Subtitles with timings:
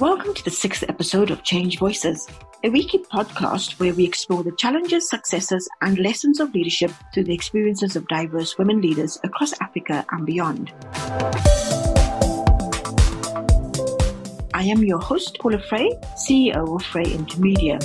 [0.00, 2.28] Welcome to the sixth episode of Change Voices,
[2.62, 7.34] a weekly podcast where we explore the challenges, successes, and lessons of leadership through the
[7.34, 10.72] experiences of diverse women leaders across Africa and beyond.
[14.54, 17.82] I am your host, Paula Fray, CEO of Fray Intermedia.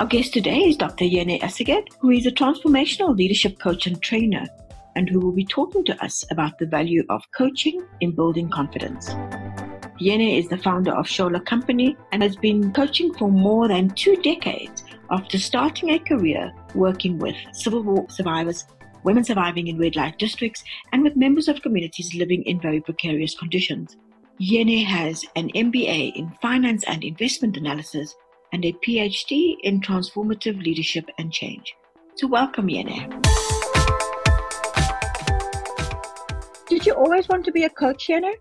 [0.00, 1.06] Our guest today is Dr.
[1.06, 4.44] Yene Assegid, who is a transformational leadership coach and trainer,
[4.96, 9.14] and who will be talking to us about the value of coaching in building confidence.
[10.02, 14.16] Yene is the founder of Shola Company and has been coaching for more than two
[14.16, 18.64] decades after starting a career working with civil war survivors,
[19.04, 23.36] women surviving in red light districts, and with members of communities living in very precarious
[23.36, 23.96] conditions.
[24.40, 28.12] Yene has an MBA in finance and investment analysis
[28.52, 31.76] and a PhD in transformative leadership and change.
[32.16, 33.08] So, welcome, Yene.
[36.68, 38.34] Did you always want to be a coach, Yene?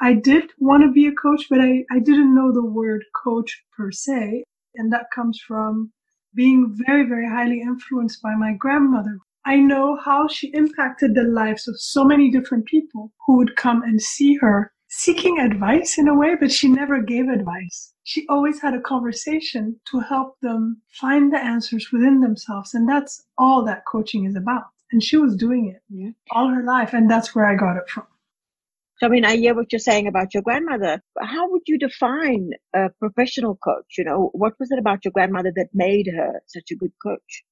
[0.00, 3.64] I did want to be a coach, but I, I didn't know the word coach
[3.76, 4.44] per se.
[4.74, 5.92] And that comes from
[6.34, 9.18] being very, very highly influenced by my grandmother.
[9.44, 13.82] I know how she impacted the lives of so many different people who would come
[13.82, 17.92] and see her seeking advice in a way, but she never gave advice.
[18.04, 22.74] She always had a conversation to help them find the answers within themselves.
[22.74, 24.64] And that's all that coaching is about.
[24.92, 26.10] And she was doing it yeah.
[26.30, 26.94] all her life.
[26.94, 28.06] And that's where I got it from.
[29.00, 31.00] So, I mean, I hear what you're saying about your grandmother.
[31.20, 33.94] How would you define a professional coach?
[33.96, 37.44] You know, what was it about your grandmother that made her such a good coach?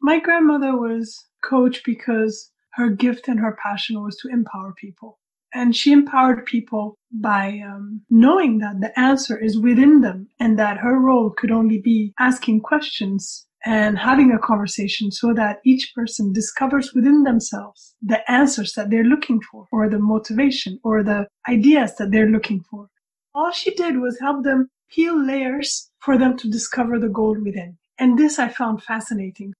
[0.00, 5.18] My grandmother was coach because her gift and her passion was to empower people.
[5.54, 10.78] And she empowered people by um, knowing that the answer is within them and that
[10.78, 16.32] her role could only be asking questions and having a conversation so that each person
[16.32, 21.94] discovers within themselves the answers that they're looking for or the motivation or the ideas
[21.96, 22.88] that they're looking for.
[23.34, 27.78] All she did was help them peel layers for them to discover the gold within.
[27.98, 29.54] And this I found fascinating.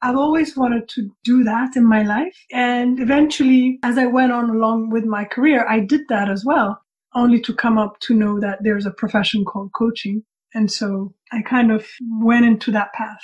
[0.00, 2.36] I've always wanted to do that in my life.
[2.52, 6.80] And eventually, as I went on along with my career, I did that as well,
[7.14, 10.22] only to come up to know that there's a profession called coaching.
[10.54, 11.86] And so I kind of
[12.20, 13.22] went into that path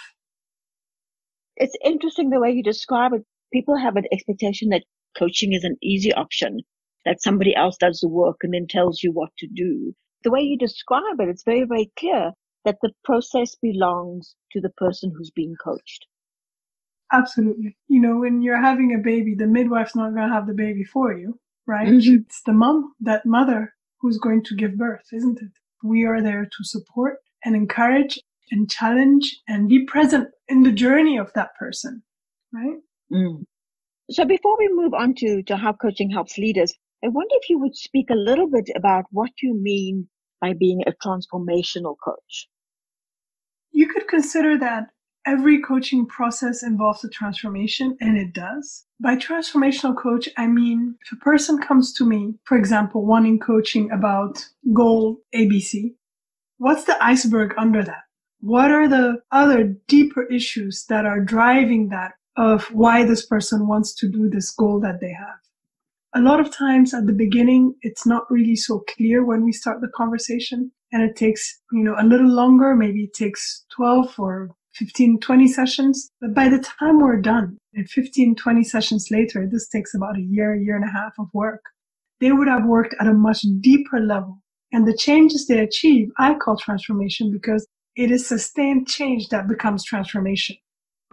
[1.56, 3.22] it's interesting the way you describe it.
[3.52, 4.84] People have an expectation that
[5.16, 6.58] coaching is an easy option,
[7.04, 9.94] that somebody else does the work and then tells you what to do.
[10.24, 12.32] The way you describe it, it's very, very clear
[12.64, 16.06] that the process belongs to the person who's being coached.
[17.12, 17.76] Absolutely.
[17.88, 20.82] You know, when you're having a baby, the midwife's not going to have the baby
[20.82, 21.86] for you, right?
[21.86, 22.14] Mm-hmm.
[22.22, 25.52] It's the mom, that mother who's going to give birth, isn't it?
[25.82, 28.18] We are there to support and encourage
[28.50, 32.02] and challenge and be present in the journey of that person,
[32.52, 32.78] right?
[33.12, 33.44] Mm.
[34.10, 36.74] So before we move on to, to how coaching helps leaders,
[37.04, 40.08] I wonder if you would speak a little bit about what you mean
[40.40, 42.48] by being a transformational coach.
[43.72, 44.88] You could consider that
[45.26, 48.84] every coaching process involves a transformation, and it does.
[49.00, 53.90] By transformational coach, I mean if a person comes to me, for example, wanting coaching
[53.90, 55.94] about goal ABC,
[56.58, 58.02] what's the iceberg under that?
[58.40, 63.94] What are the other deeper issues that are driving that of why this person wants
[63.94, 65.38] to do this goal that they have?
[66.14, 69.80] A lot of times at the beginning, it's not really so clear when we start
[69.80, 72.76] the conversation and it takes, you know, a little longer.
[72.76, 76.10] Maybe it takes 12 or 15, 20 sessions.
[76.20, 80.22] But by the time we're done, and 15, 20 sessions later, this takes about a
[80.22, 81.64] year, year and a half of work.
[82.20, 84.40] They would have worked at a much deeper level.
[84.74, 87.64] And the changes they achieve, I call transformation because
[87.94, 90.56] it is sustained change that becomes transformation.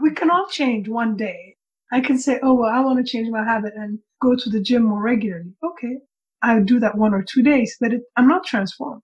[0.02, 1.58] We can all change one day.
[1.92, 4.60] I can say, oh, well, I want to change my habit and go to the
[4.60, 5.54] gym more regularly.
[5.64, 6.00] Okay.
[6.42, 9.04] I'll do that one or two days, but it, I'm not transformed.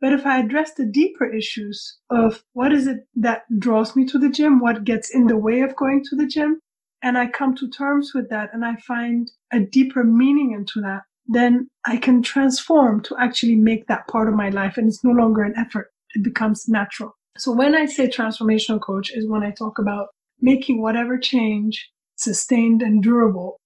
[0.00, 4.18] But if I address the deeper issues of what is it that draws me to
[4.20, 6.60] the gym, what gets in the way of going to the gym,
[7.02, 11.02] and I come to terms with that and I find a deeper meaning into that,
[11.28, 14.76] then I can transform to actually make that part of my life.
[14.76, 17.14] And it's no longer an effort it becomes natural.
[17.36, 20.08] So when I say transformational coach is when I talk about
[20.40, 23.60] making whatever change sustained and durable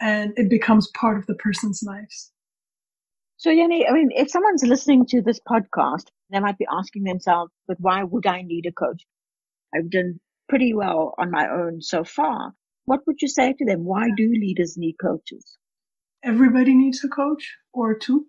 [0.00, 2.30] and it becomes part of the person's lives.
[3.38, 7.52] So Yene, I mean, if someone's listening to this podcast, they might be asking themselves,
[7.66, 9.02] but why would I need a coach?
[9.74, 12.52] I've done pretty well on my own so far.
[12.84, 13.84] What would you say to them?
[13.84, 15.58] Why do leaders need coaches?
[16.26, 18.26] Everybody needs a coach or two.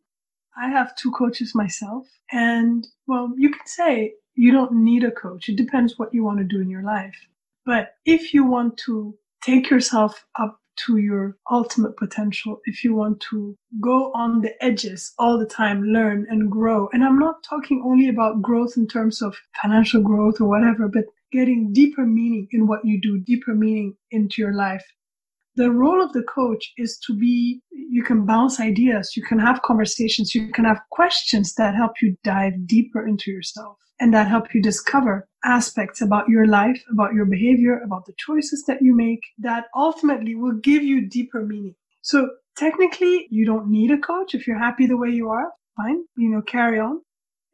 [0.56, 2.08] I have two coaches myself.
[2.32, 5.50] And well, you can say you don't need a coach.
[5.50, 7.18] It depends what you want to do in your life.
[7.66, 13.20] But if you want to take yourself up to your ultimate potential, if you want
[13.32, 16.90] to go on the edges all the time, learn and grow.
[16.94, 21.06] And I'm not talking only about growth in terms of financial growth or whatever, but
[21.32, 24.86] getting deeper meaning in what you do, deeper meaning into your life.
[25.58, 29.64] The role of the coach is to be, you can bounce ideas, you can have
[29.64, 34.54] conversations, you can have questions that help you dive deeper into yourself and that help
[34.54, 39.22] you discover aspects about your life, about your behavior, about the choices that you make
[39.40, 41.74] that ultimately will give you deeper meaning.
[42.04, 44.36] So technically, you don't need a coach.
[44.36, 47.02] If you're happy the way you are, fine, you know, carry on.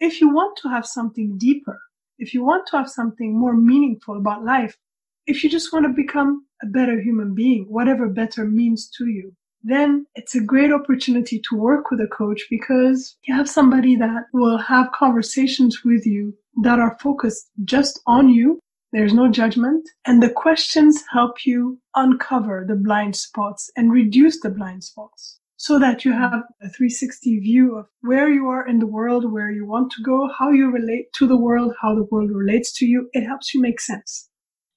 [0.01, 1.79] If you want to have something deeper,
[2.19, 4.75] if you want to have something more meaningful about life,
[5.25, 9.33] if you just want to become a better human being, whatever better means to you,
[9.63, 14.25] then it's a great opportunity to work with a coach because you have somebody that
[14.33, 18.59] will have conversations with you that are focused just on you.
[18.91, 19.87] There's no judgment.
[20.05, 25.79] And the questions help you uncover the blind spots and reduce the blind spots so
[25.79, 29.65] that you have a 360 view of where you are in the world, where you
[29.65, 33.09] want to go, how you relate to the world, how the world relates to you.
[33.13, 34.29] It helps you make sense.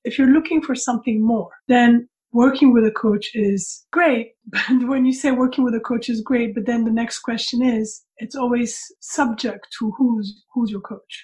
[0.06, 4.32] If you're looking for something more, then working with a coach is great.
[4.50, 7.60] But when you say working with a coach is great, but then the next question
[7.62, 8.70] is, it's always
[9.00, 11.14] subject to who's, who's your coach.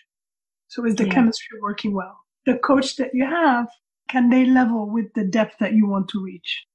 [0.66, 1.14] So is the yeah.
[1.14, 2.16] chemistry working well?
[2.46, 3.68] The coach that you have,
[4.08, 6.66] can they level with the depth that you want to reach?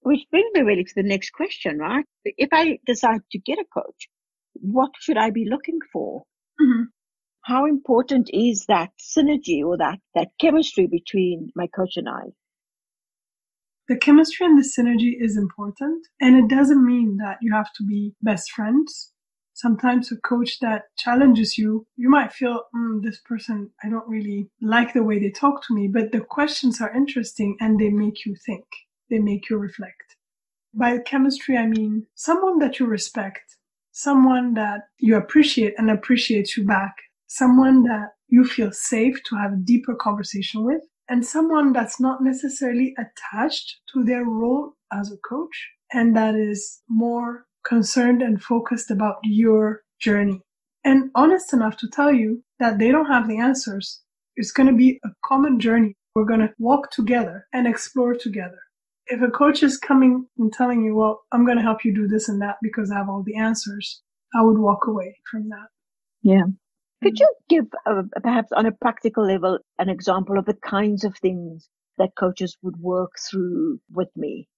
[0.00, 2.06] Which brings me really to the next question, right?
[2.24, 4.08] If I decide to get a coach,
[4.54, 6.22] what should I be looking for?
[6.60, 6.84] Mm-hmm.
[7.42, 12.32] How important is that synergy or that, that chemistry between my coach and I?
[13.88, 16.06] The chemistry and the synergy is important.
[16.20, 19.12] And it doesn't mean that you have to be best friends.
[19.54, 24.48] Sometimes a coach that challenges you, you might feel, mm, this person, I don't really
[24.62, 28.24] like the way they talk to me, but the questions are interesting and they make
[28.24, 28.64] you think.
[29.10, 30.16] They make you reflect.
[30.72, 33.56] By chemistry, I mean someone that you respect,
[33.90, 36.94] someone that you appreciate and appreciates you back,
[37.30, 42.22] someone that you feel safe to have a deeper conversation with, and someone that's not
[42.22, 48.90] necessarily attached to their role as a coach and that is more concerned and focused
[48.90, 50.40] about your journey
[50.84, 54.00] and honest enough to tell you that they don't have the answers.
[54.36, 55.94] It's going to be a common journey.
[56.14, 58.58] We're going to walk together and explore together.
[59.06, 62.08] If a coach is coming and telling you, well, I'm going to help you do
[62.08, 64.02] this and that because I have all the answers,
[64.34, 65.68] I would walk away from that.
[66.22, 66.44] Yeah.
[67.02, 71.16] Could you give, uh, perhaps on a practical level, an example of the kinds of
[71.16, 71.68] things
[71.98, 74.48] that coaches would work through with me?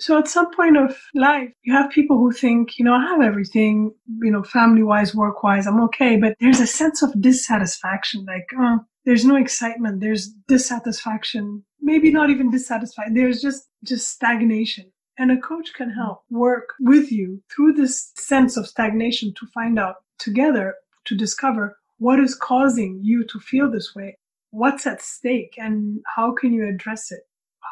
[0.00, 3.20] So at some point of life, you have people who think, you know, I have
[3.20, 3.92] everything,
[4.22, 6.16] you know, family wise, work wise, I'm okay.
[6.16, 10.00] But there's a sense of dissatisfaction, like, oh, there's no excitement.
[10.00, 11.64] There's dissatisfaction.
[11.80, 13.14] Maybe not even dissatisfied.
[13.14, 14.90] There's just, just stagnation.
[15.18, 19.78] And a coach can help work with you through this sense of stagnation to find
[19.78, 20.74] out together,
[21.04, 24.18] to discover what is causing you to feel this way?
[24.50, 27.20] What's at stake and how can you address it?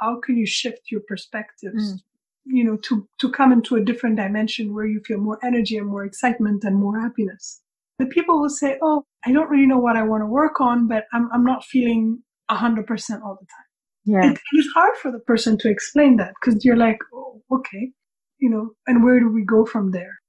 [0.01, 1.95] How can you shift your perspectives?
[1.95, 1.99] Mm.
[2.45, 5.89] You know, to, to come into a different dimension where you feel more energy and
[5.89, 7.61] more excitement and more happiness.
[7.99, 10.87] The people will say, Oh, I don't really know what I want to work on,
[10.87, 13.71] but I'm, I'm not feeling a hundred percent all the time.
[14.05, 14.31] Yeah.
[14.31, 17.91] It, it's hard for the person to explain that because you're like, oh, okay,
[18.39, 20.21] you know, and where do we go from there?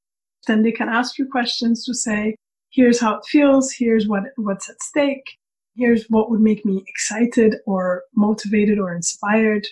[0.48, 2.36] Then they can ask you questions to say,
[2.72, 5.38] here's how it feels, here's what what's at stake,
[5.76, 9.68] here's what would make me excited or motivated or inspired,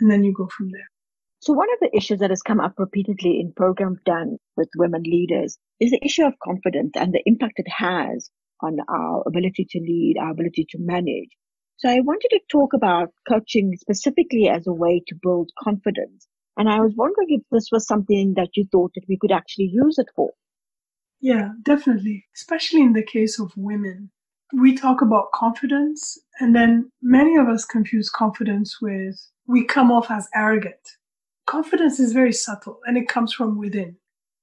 [0.00, 0.88] and then you go from there.
[1.40, 5.02] So one of the issues that has come up repeatedly in programs done with women
[5.02, 8.30] leaders is the issue of confidence and the impact it has
[8.62, 11.28] on our ability to lead, our ability to manage.
[11.76, 16.26] So I wanted to talk about coaching specifically as a way to build confidence.
[16.56, 19.70] And I was wondering if this was something that you thought that we could actually
[19.72, 20.30] use it for.
[21.24, 22.26] Yeah, definitely.
[22.36, 24.10] Especially in the case of women.
[24.52, 29.16] We talk about confidence, and then many of us confuse confidence with
[29.46, 30.76] we come off as arrogant.
[31.46, 33.96] Confidence is very subtle and it comes from within.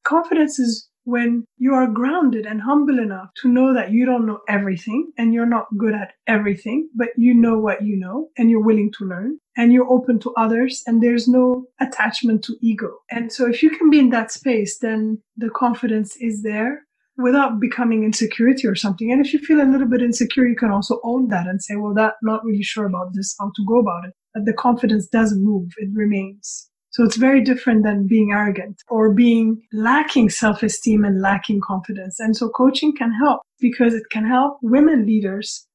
[0.06, 4.40] Confidence is when you are grounded and humble enough to know that you don't know
[4.48, 8.64] everything and you're not good at everything, but you know what you know and you're
[8.64, 12.92] willing to learn and you're open to others and there's no attachment to ego.
[13.10, 16.86] And so if you can be in that space, then the confidence is there
[17.18, 19.12] without becoming insecurity or something.
[19.12, 21.76] And if you feel a little bit insecure, you can also own that and say,
[21.76, 24.14] well, that not really sure about this, how to go about it.
[24.34, 25.72] But the confidence doesn't move.
[25.78, 26.71] It remains.
[26.92, 32.20] So it's very different than being arrogant or being lacking self-esteem and lacking confidence.
[32.20, 35.68] And so coaching can help because it can help women leaders,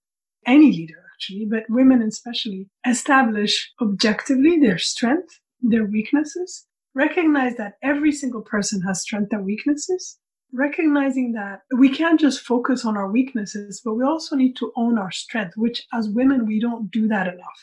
[0.47, 8.13] any leader actually, but women especially establish objectively their strength their weaknesses, recognize that every
[8.13, 10.19] single person has strength and weaknesses,
[10.53, 14.99] recognizing that we can't just focus on our weaknesses, but we also need to own
[14.99, 17.61] our strength, which as women, we don't do that enough.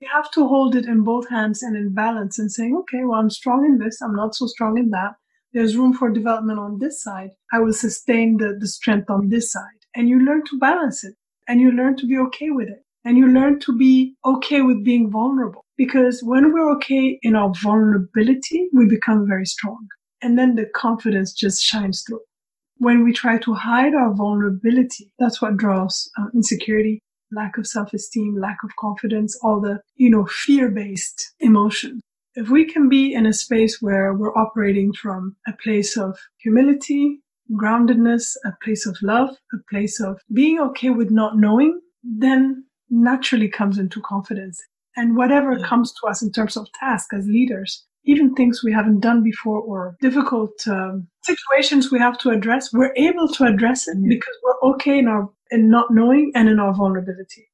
[0.00, 3.20] We have to hold it in both hands and in balance and saying, okay, well,
[3.20, 4.00] I'm strong in this.
[4.00, 5.12] I'm not so strong in that.
[5.52, 7.30] There's room for development on this side.
[7.52, 9.80] I will sustain the, the strength on this side.
[9.94, 11.14] And you learn to balance it
[11.48, 14.84] and you learn to be okay with it and you learn to be okay with
[14.84, 19.86] being vulnerable because when we're okay in our vulnerability, we become very strong
[20.22, 22.20] and then the confidence just shines through.
[22.78, 28.38] When we try to hide our vulnerability, that's what draws uh, insecurity, lack of self-esteem,
[28.40, 32.02] lack of confidence, all the, you know, fear-based emotions.
[32.34, 37.20] If we can be in a space where we're operating from a place of humility,
[37.52, 43.48] groundedness, a place of love, a place of being okay with not knowing, then naturally
[43.48, 44.62] comes into confidence.
[44.96, 45.66] And whatever yeah.
[45.66, 49.60] comes to us in terms of task as leaders, even things we haven't done before
[49.60, 54.70] or difficult um, situations we have to address, we're able to address it because we're
[54.70, 57.48] okay in our in not knowing and in our vulnerability.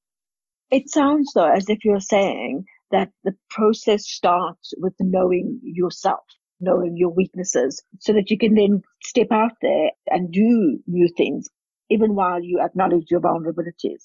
[0.71, 6.25] It sounds though as if you're saying that the process starts with knowing yourself,
[6.61, 11.49] knowing your weaknesses, so that you can then step out there and do new things,
[11.91, 14.05] even while you acknowledge your vulnerabilities.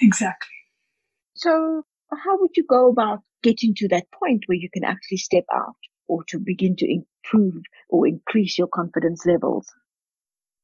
[0.00, 0.54] Exactly.
[1.34, 5.44] So how would you go about getting to that point where you can actually step
[5.54, 5.76] out
[6.08, 9.66] or to begin to improve or increase your confidence levels?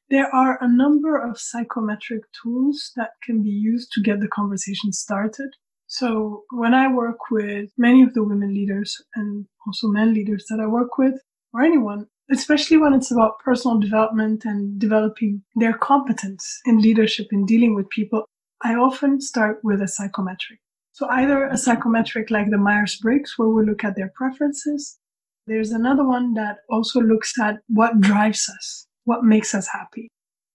[0.09, 4.93] There are a number of psychometric tools that can be used to get the conversation
[4.93, 5.51] started.
[5.89, 10.61] So when I work with many of the women leaders and also men leaders that
[10.61, 11.15] I work with,
[11.53, 17.45] or anyone, especially when it's about personal development and developing their competence in leadership in
[17.45, 18.27] dealing with people,
[18.63, 20.61] I often start with a psychometric.
[20.93, 24.99] So either a psychometric like the Myers-Briggs, where we look at their preferences.
[25.47, 30.09] There's another one that also looks at what drives us, what makes us happy.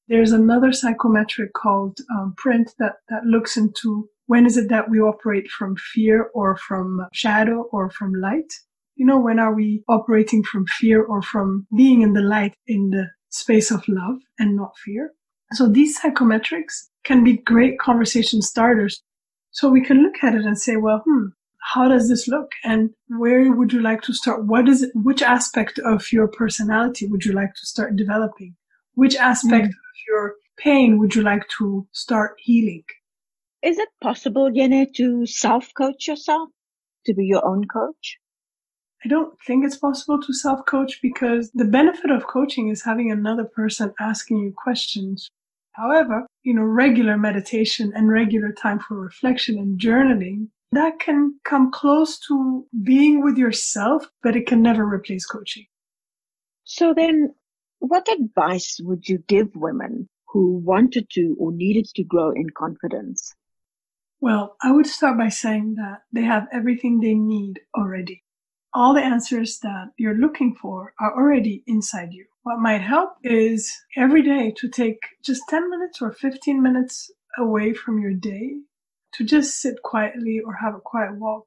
[0.08, 5.00] There's another psychometric called um, Print that, that looks into when is it that we
[5.00, 8.53] operate from fear or from shadow or from light?
[8.96, 12.91] You know, when are we operating from fear or from being in the light in
[12.91, 15.12] the space of love and not fear?
[15.53, 19.01] So these psychometrics can be great conversation starters
[19.51, 21.27] so we can look at it and say, well, hmm,
[21.62, 22.51] how does this look?
[22.63, 24.46] And where would you like to start?
[24.46, 24.91] What is it?
[24.94, 28.56] Which aspect of your personality would you like to start developing?
[28.96, 29.70] Which aspect mm.
[29.70, 32.84] of your pain would you like to start healing?
[33.63, 36.50] Is it possible, Yene, to self coach yourself,
[37.06, 38.18] to be your own coach?
[39.03, 43.12] I don't think it's possible to self coach because the benefit of coaching is having
[43.12, 45.30] another person asking you questions
[45.74, 51.72] However, you know, regular meditation and regular time for reflection and journaling, that can come
[51.72, 55.66] close to being with yourself, but it can never replace coaching.
[56.63, 57.34] So then
[57.80, 63.34] what advice would you give women who wanted to or needed to grow in confidence?
[64.22, 68.24] Well, I would start by saying that they have everything they need already.
[68.74, 72.25] All the answers that you're looking for are already inside you.
[72.44, 77.74] What might help is every day to take just 10 minutes or 15 minutes away
[77.74, 78.62] from your day
[79.13, 81.46] to just sit quietly or have a quiet walk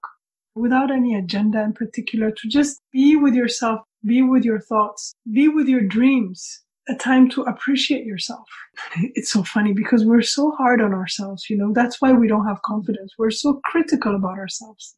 [0.54, 5.48] without any agenda in particular, to just be with yourself, be with your thoughts, be
[5.48, 8.46] with your dreams, a time to appreciate yourself.
[9.14, 12.46] It's so funny because we're so hard on ourselves, you know, that's why we don't
[12.46, 13.12] have confidence.
[13.18, 14.96] We're so critical about ourselves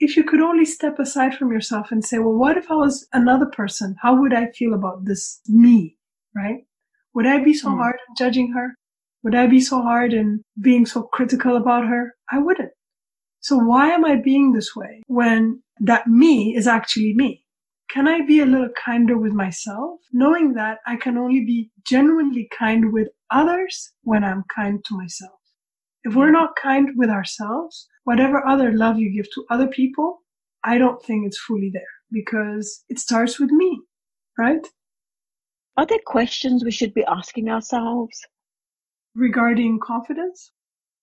[0.00, 3.06] if you could only step aside from yourself and say, well, what if I was
[3.12, 3.94] another person?
[4.00, 5.98] How would I feel about this me?
[6.34, 6.64] Right?
[7.14, 7.76] Would I be so mm.
[7.76, 8.74] hard in judging her?
[9.22, 12.14] Would I be so hard and being so critical about her?
[12.32, 12.72] I wouldn't.
[13.40, 17.44] So why am I being this way when that me is actually me?
[17.90, 22.48] Can I be a little kinder with myself, knowing that I can only be genuinely
[22.56, 25.40] kind with others when I'm kind to myself?
[26.04, 30.22] If we're not kind with ourselves, whatever other love you give to other people,
[30.64, 33.80] I don't think it's fully there because it starts with me,
[34.38, 34.66] right?
[35.76, 38.18] Are there questions we should be asking ourselves?
[39.14, 40.52] Regarding confidence?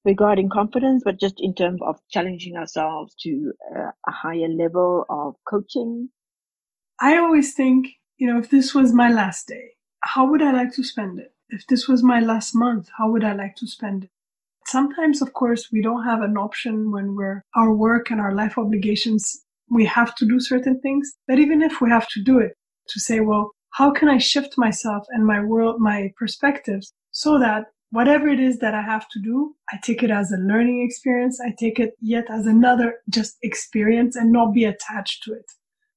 [0.06, 5.36] Regarding confidence, but just in terms of challenging ourselves to uh, a higher level of
[5.48, 6.10] coaching?
[7.02, 7.88] I always think,
[8.18, 9.72] you know, if this was my last day,
[10.02, 11.34] how would I like to spend it?
[11.50, 14.10] If this was my last month, how would I like to spend it?
[14.66, 18.58] Sometimes, of course, we don't have an option when we're our work and our life
[18.58, 19.44] obligations.
[19.70, 21.14] We have to do certain things.
[21.28, 22.54] But even if we have to do it,
[22.90, 27.66] to say, well, how can I shift myself and my world, my perspectives so that
[27.92, 31.40] whatever it is that I have to do, I take it as a learning experience.
[31.40, 35.46] I take it yet as another just experience and not be attached to it.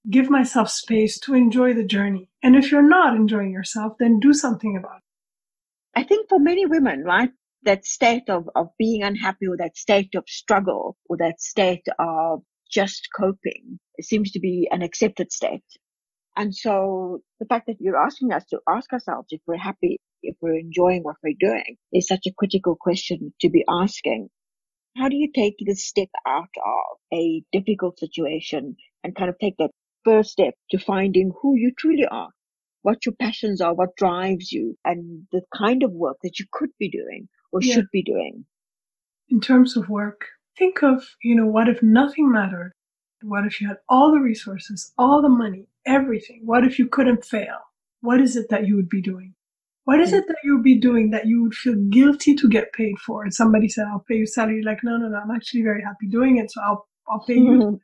[0.09, 2.31] give myself space to enjoy the journey.
[2.43, 6.01] And if you're not enjoying yourself, then do something about it.
[6.01, 7.31] I think for many women, right,
[7.65, 12.43] that state of, of being unhappy or that state of struggle or that state of
[12.71, 15.65] just coping seems to be an accepted state.
[16.37, 20.37] And so the fact that you're asking us to ask ourselves if we're happy, if
[20.41, 24.29] we're enjoying what we're doing is such a critical question to be asking.
[24.97, 29.57] How do you take the step out of a difficult situation and kind of take
[29.59, 29.71] that
[30.05, 32.31] first step to finding who you truly are,
[32.83, 36.71] what your passions are, what drives you, and the kind of work that you could
[36.79, 37.75] be doing or yeah.
[37.75, 38.45] should be doing?
[39.29, 40.27] In terms of work,
[40.59, 42.73] think of, you know, what if nothing mattered?
[43.23, 46.43] What if you had all the resources, all the money, everything?
[46.45, 47.59] What if you couldn't fail?
[48.01, 49.35] What is it that you would be doing?
[49.91, 52.73] What is it that you would be doing that you would feel guilty to get
[52.75, 53.25] paid for?
[53.25, 54.63] And somebody said, I'll pay you salary.
[54.63, 56.53] Like, no, no, no, I'm actually very happy doing it.
[56.53, 57.81] So I'll, I'll pay you.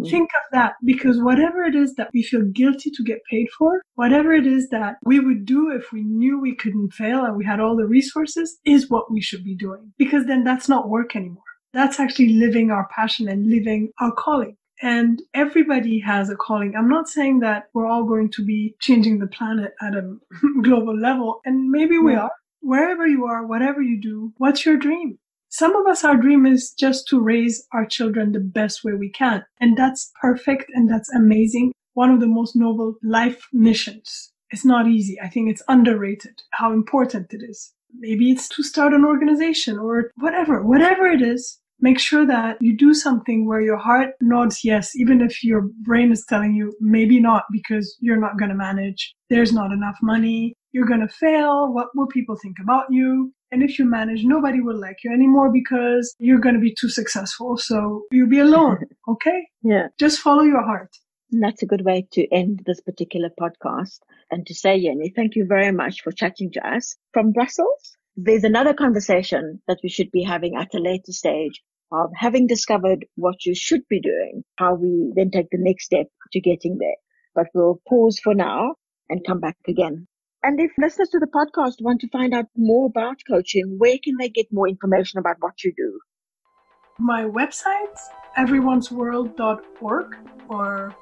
[0.00, 0.10] Mm.
[0.10, 3.80] Think of that because whatever it is that we feel guilty to get paid for,
[3.94, 7.44] whatever it is that we would do if we knew we couldn't fail and we
[7.44, 11.14] had all the resources is what we should be doing because then that's not work
[11.14, 11.44] anymore.
[11.72, 14.56] That's actually living our passion and living our calling.
[14.82, 16.74] And everybody has a calling.
[16.76, 20.16] I'm not saying that we're all going to be changing the planet at a
[20.62, 21.40] global level.
[21.44, 22.32] And maybe we are.
[22.60, 25.18] Wherever you are, whatever you do, what's your dream?
[25.48, 29.08] Some of us, our dream is just to raise our children the best way we
[29.08, 29.44] can.
[29.60, 31.72] And that's perfect and that's amazing.
[31.94, 34.32] One of the most noble life missions.
[34.50, 35.18] It's not easy.
[35.20, 37.72] I think it's underrated how important it is.
[37.98, 42.76] Maybe it's to start an organization or whatever, whatever it is make sure that you
[42.76, 47.20] do something where your heart nods yes, even if your brain is telling you maybe
[47.20, 49.14] not because you're not going to manage.
[49.30, 50.54] There's not enough money.
[50.72, 51.72] You're going to fail.
[51.72, 53.32] What will people think about you?
[53.52, 56.88] And if you manage, nobody will like you anymore because you're going to be too
[56.88, 57.56] successful.
[57.56, 58.78] So you'll be alone.
[59.08, 59.46] Okay.
[59.62, 59.86] yeah.
[60.00, 60.90] Just follow your heart.
[61.30, 63.98] And that's a good way to end this particular podcast
[64.30, 68.44] and to say, Yene, thank you very much for chatting to us from Brussels there's
[68.44, 73.44] another conversation that we should be having at a later stage of having discovered what
[73.44, 76.96] you should be doing, how we then take the next step to getting there.
[77.34, 78.74] But we'll pause for now
[79.08, 80.08] and come back again.
[80.42, 84.16] And if listeners to the podcast want to find out more about coaching, where can
[84.18, 86.00] they get more information about what you do?
[86.98, 87.98] My website,
[88.38, 90.16] everyone'sworld.org,
[90.48, 90.94] or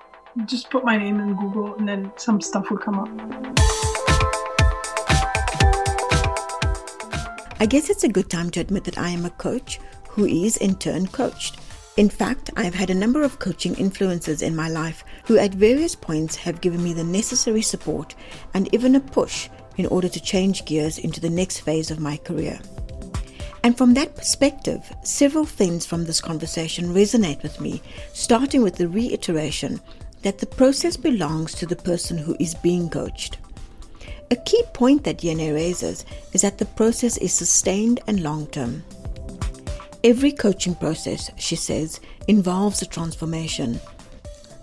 [0.46, 3.73] just put my name in Google and then some stuff will come up.
[7.64, 10.58] I guess it's a good time to admit that I am a coach who is
[10.58, 11.56] in turn coached.
[11.96, 15.94] In fact, I've had a number of coaching influences in my life who at various
[15.94, 18.14] points have given me the necessary support
[18.52, 19.48] and even a push
[19.78, 22.60] in order to change gears into the next phase of my career.
[23.62, 27.80] And from that perspective, several things from this conversation resonate with me,
[28.12, 29.80] starting with the reiteration
[30.20, 33.38] that the process belongs to the person who is being coached.
[34.30, 38.82] A key point that Yene raises is that the process is sustained and long term.
[40.02, 43.80] Every coaching process, she says, involves a transformation.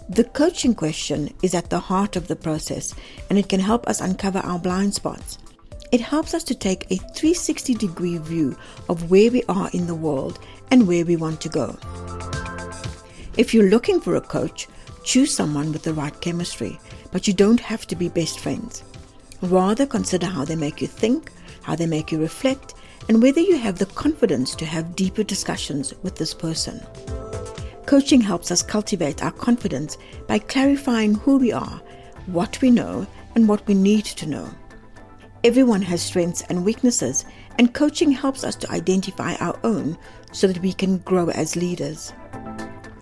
[0.09, 2.95] The coaching question is at the heart of the process
[3.29, 5.37] and it can help us uncover our blind spots.
[5.91, 8.57] It helps us to take a 360 degree view
[8.89, 10.39] of where we are in the world
[10.71, 11.77] and where we want to go.
[13.37, 14.67] If you're looking for a coach,
[15.03, 16.79] choose someone with the right chemistry,
[17.11, 18.83] but you don't have to be best friends.
[19.41, 21.31] Rather, consider how they make you think,
[21.63, 22.75] how they make you reflect,
[23.09, 26.79] and whether you have the confidence to have deeper discussions with this person.
[27.85, 31.81] Coaching helps us cultivate our confidence by clarifying who we are,
[32.27, 34.49] what we know, and what we need to know.
[35.43, 37.25] Everyone has strengths and weaknesses,
[37.57, 39.97] and coaching helps us to identify our own
[40.31, 42.13] so that we can grow as leaders.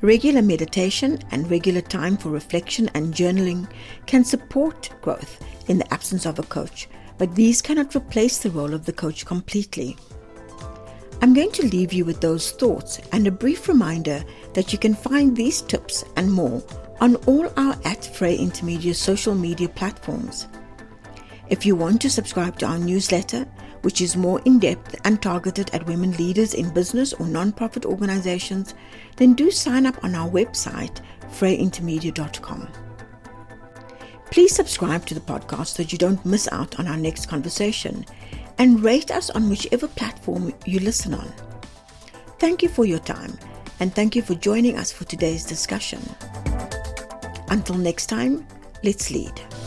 [0.01, 3.69] Regular meditation and regular time for reflection and journaling
[4.05, 8.73] can support growth in the absence of a coach, but these cannot replace the role
[8.73, 9.97] of the coach completely.
[11.21, 14.95] I'm going to leave you with those thoughts and a brief reminder that you can
[14.95, 16.63] find these tips and more
[17.01, 20.47] on all our at Fray Intermedia social media platforms.
[21.49, 23.45] If you want to subscribe to our newsletter,
[23.82, 28.74] which is more in depth and targeted at women leaders in business or non-profit organizations,
[29.18, 32.68] then do sign up on our website, frayintermedia.com.
[34.32, 38.06] Please subscribe to the podcast so that you don't miss out on our next conversation
[38.60, 41.34] and rate us on whichever platform you listen on.
[42.38, 43.38] Thank you for your time
[43.80, 46.02] and thank you for joining us for today's discussion.
[47.50, 48.46] Until next time,
[48.84, 49.59] let's lead.